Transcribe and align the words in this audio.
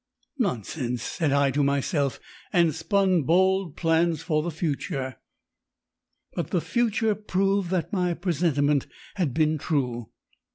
Nonsense, 0.39 1.03
said 1.03 1.31
I 1.31 1.51
to 1.51 1.63
myself, 1.63 2.19
and 2.51 2.73
spun 2.73 3.21
bold 3.21 3.75
plans 3.77 4.23
for 4.23 4.41
the 4.41 4.49
future.... 4.49 5.17
But 6.33 6.49
the 6.49 6.59
future 6.59 7.13
proved 7.13 7.69
that 7.69 7.93
my 7.93 8.15
presentiment 8.15 8.87
had 9.17 9.31
been 9.35 9.59
true. 9.59 10.09